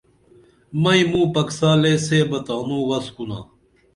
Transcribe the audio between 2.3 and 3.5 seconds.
تانوں وس کُنا